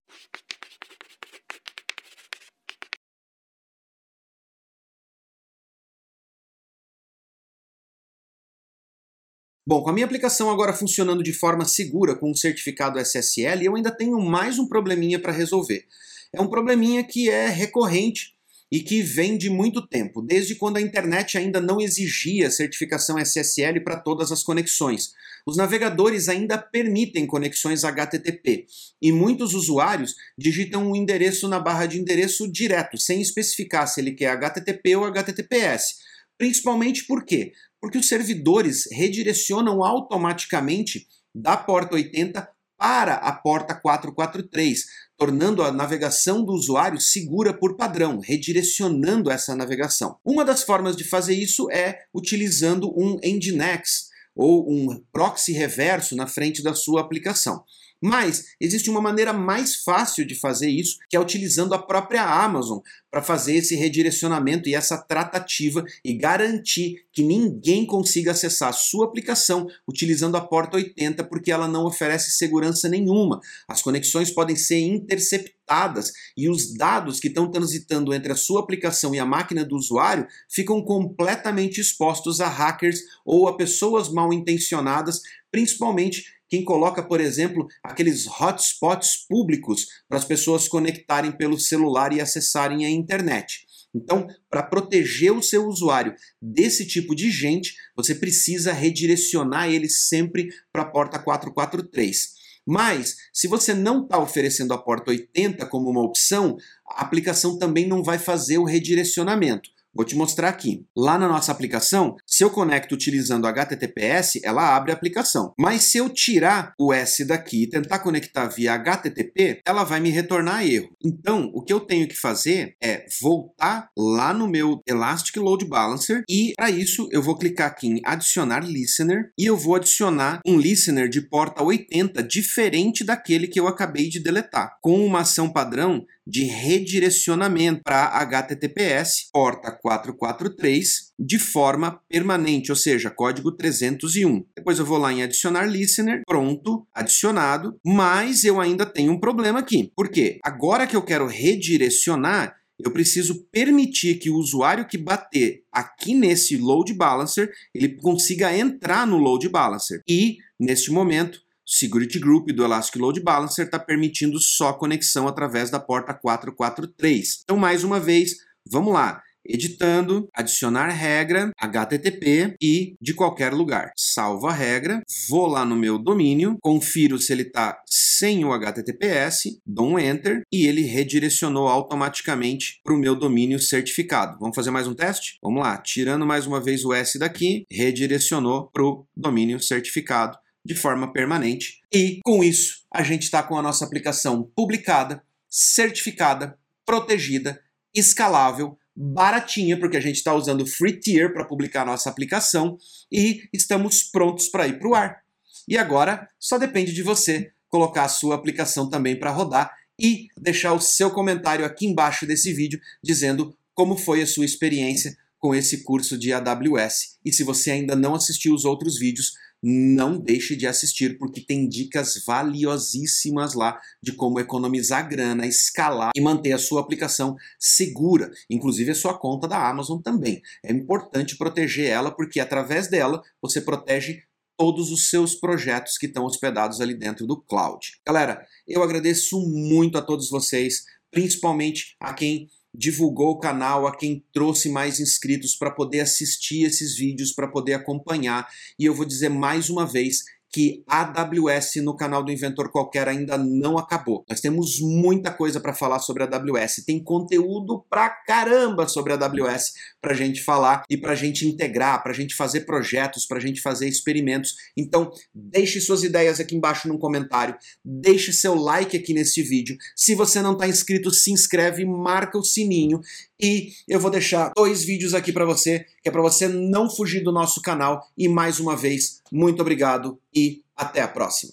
Bom, 9.67 9.83
com 9.83 9.91
a 9.91 9.93
minha 9.93 10.07
aplicação 10.07 10.51
agora 10.51 10.73
funcionando 10.73 11.23
de 11.23 11.33
forma 11.33 11.65
segura 11.65 12.15
com 12.15 12.31
o 12.31 12.37
certificado 12.37 12.99
SSL, 12.99 13.65
eu 13.65 13.77
ainda 13.77 13.91
tenho 13.91 14.19
mais 14.21 14.59
um 14.59 14.67
probleminha 14.67 15.19
para 15.19 15.33
resolver 15.33 15.87
é 16.33 16.41
um 16.41 16.49
probleminha 16.49 17.03
que 17.05 17.31
é 17.31 17.49
recorrente 17.49 18.37
e 18.71 18.81
que 18.81 19.03
vem 19.03 19.39
de 19.39 19.49
muito 19.49 19.87
tempo, 19.87 20.21
desde 20.21 20.55
quando 20.55 20.77
a 20.77 20.81
internet 20.81 21.39
ainda 21.39 21.61
não 21.61 21.81
exigia 21.81 22.51
certificação 22.51 23.19
SSL 23.19 23.81
para 23.83 23.99
todas 23.99 24.31
as 24.31 24.43
conexões. 24.43 25.13
Os 25.47 25.57
navegadores 25.57 26.29
ainda 26.29 26.59
permitem 26.59 27.27
conexões 27.27 27.83
HTTP 27.83 28.67
e 29.01 29.11
muitos 29.11 29.55
usuários 29.55 30.15
digitam 30.37 30.87
o 30.87 30.91
um 30.91 30.97
endereço 30.97 31.49
na 31.49 31.59
barra 31.59 31.87
de 31.87 31.99
endereço 31.99 32.51
direto, 32.51 32.99
sem 32.99 33.23
especificar 33.23 33.89
se 33.89 34.01
ele 34.01 34.13
quer 34.13 34.31
HTTP 34.33 34.97
ou 34.97 35.05
HTTPS. 35.05 35.97
Principalmente 36.37 37.05
por 37.05 37.25
quê? 37.25 37.53
Porque 37.81 37.97
os 37.97 38.09
servidores 38.09 38.87
redirecionam 38.93 39.83
automaticamente 39.83 41.07
da 41.35 41.57
porta 41.57 41.95
80 41.95 42.47
para 42.77 43.15
a 43.15 43.33
porta 43.33 43.75
443, 43.75 44.85
tornando 45.19 45.65
a 45.65 45.73
navegação 45.73 46.45
do 46.45 46.53
usuário 46.53 47.01
segura 47.01 47.53
por 47.53 47.77
padrão, 47.77 48.21
redirecionando 48.21 49.31
essa 49.31 49.55
navegação. 49.57 50.17
Uma 50.25 50.45
das 50.45 50.63
formas 50.63 50.97
de 50.97 51.03
fazer 51.03 51.35
isso 51.35 51.69
é 51.71 51.99
utilizando 52.15 52.89
um 52.97 53.19
Nginx 53.23 54.09
ou 54.35 54.71
um 54.71 55.03
proxy 55.13 55.53
reverso 55.53 56.15
na 56.15 56.29
frente 56.29 56.63
da 56.63 56.73
sua 56.73 57.01
aplicação. 57.01 57.65
Mas 58.01 58.47
existe 58.61 58.89
uma 58.89 59.01
maneira 59.01 59.33
mais 59.33 59.77
fácil 59.77 60.25
de 60.25 60.35
fazer 60.35 60.71
isso, 60.71 60.99
que 61.09 61.17
é 61.17 61.21
utilizando 61.21 61.75
a 61.75 61.79
própria 61.79 62.23
Amazon 62.23 62.79
para 63.11 63.23
fazer 63.23 63.57
esse 63.57 63.75
redirecionamento 63.75 64.69
e 64.69 64.75
essa 64.75 64.99
tratativa 64.99 65.85
e 66.05 66.15
garantir 66.15 67.05
que 67.13 67.23
ninguém 67.23 67.85
consiga 67.85 68.33
acessar 68.33 68.69
a 68.69 68.73
sua 68.73 69.07
aplicação 69.07 69.67
utilizando 69.89 70.37
a 70.37 70.41
porta 70.41 70.77
80, 70.77 71.25
porque 71.25 71.51
ela 71.51 71.67
não 71.67 71.85
oferece 71.85 72.31
segurança 72.31 72.89
nenhuma. 72.89 73.41
As 73.67 73.83
conexões 73.83 74.31
podem 74.31 74.55
ser 74.55 74.79
interceptadas 74.79 76.13
e 76.37 76.49
os 76.49 76.73
dados 76.75 77.19
que 77.19 77.29
estão 77.29 77.51
transitando 77.51 78.15
entre 78.15 78.33
a 78.33 78.37
sua 78.37 78.61
aplicação 78.61 79.15
e 79.15 79.19
a 79.19 79.27
máquina 79.27 79.65
do 79.65 79.77
usuário 79.77 80.27
ficam 80.49 80.83
completamente 80.83 81.81
expostos 81.81 82.41
a 82.41 82.49
hackers 82.49 83.01
ou 83.25 83.49
a 83.49 83.57
pessoas 83.57 84.09
mal 84.09 84.33
intencionadas, 84.33 85.21
principalmente 85.51 86.38
quem 86.49 86.65
coloca, 86.65 87.03
por 87.03 87.21
exemplo, 87.21 87.67
aqueles 87.83 88.27
hotspots 88.27 89.27
públicos 89.29 89.87
para 90.09 90.19
as 90.19 90.25
pessoas 90.25 90.67
conectarem 90.67 91.33
pelo 91.33 91.59
celular 91.59 92.13
e 92.13 92.21
acessarem 92.21 92.87
a 92.87 92.91
internet. 92.91 93.67
Então, 93.95 94.27
para 94.51 94.63
proteger 94.63 95.33
o 95.33 95.43
seu 95.43 95.67
usuário 95.67 96.15
desse 96.41 96.87
tipo 96.87 97.15
de 97.15 97.31
gente, 97.31 97.75
você 97.97 98.15
precisa 98.15 98.73
redirecionar 98.73 99.69
ele 99.69 99.89
sempre 99.89 100.49
para 100.73 100.83
a 100.83 100.91
porta 100.91 101.19
443. 101.19 102.39
Mas, 102.67 103.17
se 103.33 103.49
você 103.49 103.73
não 103.73 104.03
está 104.03 104.19
oferecendo 104.19 104.75
a 104.75 104.79
porta 104.79 105.11
80 105.11 105.65
como 105.67 105.89
uma 105.89 106.03
opção, 106.03 106.57
a 106.87 107.03
aplicação 107.03 107.59
também 107.59 107.89
não 107.89 108.03
vai 108.03 108.19
fazer 108.19 108.59
o 108.59 108.65
redirecionamento 108.65 109.71
Vou 109.99 110.05
te 110.05 110.15
mostrar 110.15 110.49
aqui. 110.49 110.87
Lá 110.97 111.19
na 111.19 111.27
nossa 111.27 111.51
aplicação, 111.51 112.15
se 112.25 112.45
eu 112.45 112.51
conecto 112.51 112.95
utilizando 112.95 113.49
HTTPS, 113.49 114.41
ela 114.45 114.77
abre 114.77 114.93
a 114.93 114.95
aplicação. 114.95 115.53
Mas 115.59 115.83
se 115.83 115.99
eu 115.99 116.09
tirar 116.09 116.73
o 116.79 116.93
S 116.93 117.25
daqui 117.25 117.65
e 117.65 117.69
tentar 117.69 117.99
conectar 117.99 118.47
via 118.47 118.75
HTTP, 118.75 119.61
ela 119.67 119.83
vai 119.83 119.99
me 119.99 120.11
retornar 120.11 120.65
erro. 120.65 120.91
Então, 121.05 121.51
o 121.53 121.65
que 121.65 121.73
eu 121.73 121.81
tenho 121.81 122.07
que 122.07 122.15
fazer 122.15 122.77
é 122.81 123.07
voltar 123.21 123.89
lá 123.99 124.33
no 124.33 124.47
meu 124.47 124.81
Elastic 124.87 125.37
Load 125.37 125.65
Balancer 125.65 126.23
e 126.29 126.53
para 126.57 126.71
isso 126.71 127.09
eu 127.11 127.21
vou 127.21 127.37
clicar 127.37 127.67
aqui 127.67 127.89
em 127.89 128.01
adicionar 128.05 128.61
listener 128.61 129.33
e 129.37 129.47
eu 129.47 129.57
vou 129.57 129.75
adicionar 129.75 130.39
um 130.47 130.57
listener 130.57 131.09
de 131.09 131.23
porta 131.23 131.61
80 131.61 132.23
diferente 132.23 133.03
daquele 133.03 133.49
que 133.49 133.59
eu 133.59 133.67
acabei 133.67 134.09
de 134.09 134.21
deletar, 134.21 134.77
com 134.81 135.05
uma 135.05 135.23
ação 135.23 135.53
padrão 135.53 136.07
de 136.29 136.45
redirecionamento 136.45 137.81
para 137.83 138.05
HTTPS, 138.21 139.31
porta 139.33 139.73
443, 139.73 141.15
de 141.19 141.39
forma 141.39 142.03
permanente, 142.07 142.71
ou 142.71 142.77
seja, 142.77 143.09
código 143.11 143.51
301. 143.51 144.45
Depois 144.55 144.79
eu 144.79 144.85
vou 144.85 144.99
lá 144.99 145.11
em 145.11 145.23
adicionar 145.23 145.65
listener, 145.65 146.21
pronto, 146.27 146.87
adicionado, 146.95 147.81
mas 147.83 148.45
eu 148.45 148.61
ainda 148.61 148.85
tenho 148.85 149.13
um 149.13 149.19
problema 149.19 149.61
aqui. 149.61 149.91
Por 149.97 150.11
quê? 150.11 150.39
Agora 150.45 150.87
que 150.87 150.95
eu 150.95 151.03
quero 151.03 151.27
redirecionar, 151.27 152.55
eu 152.79 152.93
preciso 152.93 153.47
permitir 153.51 154.19
que 154.19 154.29
o 154.29 154.37
usuário 154.37 154.87
que 154.87 154.99
bater 154.99 155.63
aqui 155.73 156.15
nesse 156.15 156.59
load 156.59 156.93
balancer, 156.93 157.51
ele 157.75 157.97
consiga 157.97 158.57
entrar 158.57 159.07
no 159.07 159.17
load 159.17 159.49
balancer. 159.49 160.03
E, 160.07 160.37
neste 160.61 160.93
momento, 160.93 161.41
Security 161.69 162.19
Group 162.19 162.49
do 162.53 162.65
Elastic 162.65 162.97
Load 162.97 163.21
Balancer 163.21 163.67
está 163.67 163.79
permitindo 163.79 164.41
só 164.41 164.73
conexão 164.73 165.29
através 165.29 165.69
da 165.69 165.79
porta 165.79 166.15
443. 166.15 167.41
Então, 167.45 167.59
mais 167.59 167.85
uma 167.85 168.01
vez, 168.01 168.37
vamos 168.67 168.95
lá. 168.95 169.23
Editando, 169.51 170.29
adicionar 170.35 170.89
regra, 170.89 171.51
HTTP 171.59 172.55
e 172.61 172.97
de 173.01 173.15
qualquer 173.15 173.53
lugar. 173.53 173.93
Salvo 173.97 174.47
a 174.47 174.53
regra, 174.53 175.01
vou 175.29 175.47
lá 175.47 175.65
no 175.65 175.77
meu 175.77 175.99
domínio, 175.99 176.59
confiro 176.61 177.19
se 177.19 177.33
ele 177.33 177.43
está 177.43 177.81
sem 177.87 178.45
o 178.45 178.53
HTTPS, 178.53 179.59
dou 179.65 179.89
um 179.89 179.99
Enter 179.99 180.43
e 180.53 180.67
ele 180.67 180.83
redirecionou 180.83 181.67
automaticamente 181.67 182.81
para 182.85 182.93
o 182.95 182.99
meu 182.99 183.15
domínio 183.15 183.59
certificado. 183.59 184.39
Vamos 184.39 184.55
fazer 184.55 184.71
mais 184.71 184.87
um 184.87 184.95
teste? 184.95 185.39
Vamos 185.43 185.63
lá, 185.63 185.79
tirando 185.79 186.27
mais 186.27 186.47
uma 186.47 186.61
vez 186.61 186.85
o 186.85 186.93
S 186.93 187.19
daqui, 187.19 187.65
redirecionou 187.71 188.69
para 188.71 188.85
o 188.85 189.07
domínio 189.17 189.61
certificado 189.61 190.37
de 190.69 190.75
forma 190.75 191.11
permanente. 191.11 191.81
E 191.91 192.21
com 192.23 192.45
isso, 192.45 192.83
a 192.93 193.03
gente 193.03 193.23
está 193.23 193.43
com 193.43 193.57
a 193.57 193.63
nossa 193.63 193.87
aplicação 193.87 194.43
publicada, 194.55 195.25
certificada, 195.49 196.59
protegida, 196.85 197.59
escalável, 197.95 198.79
baratinha, 198.95 199.81
porque 199.81 199.97
a 199.97 200.01
gente 200.01 200.17
está 200.17 200.35
usando 200.35 200.67
free 200.67 201.01
tier 201.01 201.33
para 201.33 201.47
publicar 201.47 201.83
a 201.83 201.87
nossa 201.87 202.11
aplicação 202.11 202.77
e 203.11 203.49
estamos 203.51 204.03
prontos 204.03 204.49
para 204.49 204.69
ir 204.69 204.79
para 204.79 204.89
o 204.89 204.95
ar. 204.95 205.23
E 205.67 205.79
agora 205.79 206.29
só 206.39 206.59
depende 206.59 206.93
de 206.93 207.03
você 207.03 207.51
colocar 207.71 208.05
a 208.05 208.09
sua 208.09 208.35
aplicação 208.35 208.91
também 208.91 209.19
para 209.19 209.31
rodar 209.31 209.75
e 209.99 210.29
deixar 210.37 210.75
o 210.75 210.81
seu 210.81 211.11
comentário 211.11 211.65
aqui 211.65 211.87
embaixo 211.87 212.27
desse 212.27 212.53
vídeo 212.53 212.79
dizendo 213.03 213.57
como 213.75 213.97
foi 213.97 214.21
a 214.21 214.27
sua 214.27 214.45
experiência 214.45 215.17
com 215.39 215.55
esse 215.55 215.83
curso 215.83 216.19
de 216.19 216.33
AWS. 216.33 217.19
E 217.25 217.33
se 217.33 217.43
você 217.43 217.71
ainda 217.71 217.95
não 217.97 218.15
assistiu 218.15 218.53
os 218.53 218.65
outros 218.65 218.99
vídeos, 218.99 219.33
não 219.63 220.19
deixe 220.19 220.57
de 220.57 220.67
assistir, 220.67 221.19
porque 221.19 221.41
tem 221.41 221.69
dicas 221.69 222.23
valiosíssimas 222.25 223.55
lá 223.55 223.81
de 224.03 224.13
como 224.13 224.39
economizar 224.39 225.09
grana, 225.09 225.47
escalar 225.47 226.11
e 226.15 226.21
manter 226.21 226.53
a 226.53 226.59
sua 226.59 226.81
aplicação 226.81 227.37
segura, 227.59 228.31
inclusive 228.49 228.91
a 228.91 228.95
sua 228.95 229.19
conta 229.19 229.49
da 229.49 229.69
Amazon 229.69 230.01
também. 230.01 230.41
É 230.65 230.73
importante 230.73 231.37
proteger 231.37 231.91
ela, 231.91 232.11
porque 232.11 232.41
através 232.41 232.89
dela 232.89 233.23
você 233.43 233.61
protege 233.61 234.23
todos 234.57 234.91
os 234.91 235.09
seus 235.09 235.37
projetos 235.37 235.97
que 235.97 236.07
estão 236.07 236.25
hospedados 236.25 236.81
ali 236.81 236.95
dentro 236.95 237.27
do 237.27 237.41
cloud. 237.41 238.01
Galera, 238.05 238.45
eu 238.67 238.83
agradeço 238.83 239.41
muito 239.41 239.97
a 239.97 240.03
todos 240.03 240.29
vocês, 240.29 240.85
principalmente 241.13 241.97
a 242.01 242.13
quem 242.13 242.49
divulgou 242.79 243.31
o 243.31 243.41
canal, 243.41 243.89
a 243.89 243.97
quem 243.97 244.25
trouxe 244.33 244.69
mais 244.69 245.01
inscritos 245.01 245.57
para 245.57 245.73
poder 245.73 245.99
assistir 245.99 246.65
esses 246.65 246.97
vídeos, 246.97 247.33
para 247.33 247.49
poder 247.49 247.75
acompanhar. 247.75 248.49
E 248.79 248.85
eu 248.85 248.95
vou 248.95 249.05
dizer 249.05 249.29
mais 249.29 249.69
uma 249.69 249.85
vez 249.85 250.23
que 250.51 250.83
a 250.87 251.03
AWS 251.03 251.77
no 251.83 251.95
canal 251.95 252.23
do 252.23 252.33
Inventor 252.33 252.71
Qualquer 252.71 253.09
ainda 253.09 253.37
não 253.37 253.77
acabou. 253.77 254.25
Nós 254.29 254.41
temos 254.41 254.81
muita 254.81 255.31
coisa 255.31 255.61
para 255.61 255.75
falar 255.75 255.99
sobre 255.99 256.23
a 256.23 256.27
AWS. 256.27 256.85
Tem 256.87 257.03
conteúdo 257.03 257.85
pra 257.91 258.09
caramba 258.09 258.89
sobre 258.89 259.13
a 259.13 259.17
AWS 259.17 259.73
para 260.01 260.15
gente 260.15 260.43
falar 260.43 260.83
e 260.89 260.97
para 260.97 261.15
gente 261.15 261.47
integrar, 261.47 262.03
para 262.03 262.13
gente 262.13 262.35
fazer 262.35 262.61
projetos, 262.61 263.27
para 263.27 263.41
gente 263.41 263.61
fazer 263.61 263.89
experimentos. 263.89 264.55
Então, 264.77 265.11
deixe 265.35 265.81
suas 265.81 266.03
ideias 266.03 266.41
aqui 266.41 266.55
embaixo 266.55 266.89
no 266.89 266.99
comentário. 266.99 267.57
Deixe 267.85 268.33
seu 268.33 268.55
like 268.55 268.97
aqui 268.97 269.13
nesse 269.13 269.43
vídeo. 269.43 269.77
Se 269.97 270.15
você 270.15 270.41
não 270.41 270.53
está 270.53 270.69
inscrito, 270.69 271.11
se 271.11 271.31
inscreve, 271.33 271.85
marca 271.85 272.39
o 272.39 272.45
sininho 272.45 273.01
e 273.41 273.73
eu 273.87 274.01
vou 274.01 274.11
deixar 274.11 274.53
dois 274.57 274.85
vídeos 274.85 275.15
aqui 275.15 275.33
para 275.33 275.45
você, 275.45 275.87
que 276.03 276.09
é 276.09 276.13
para 276.13 276.23
você 276.23 276.49
não 276.49 276.91
fugir 276.91 277.23
do 277.23 277.33
nosso 277.33 277.61
canal. 277.63 278.07
E 278.17 278.29
mais 278.29 278.61
uma 278.61 278.77
vez, 278.77 279.21
muito 279.33 279.61
obrigado 279.61 280.21
e 280.35 280.63
até 280.77 281.01
a 281.01 281.09
próxima. 281.09 281.53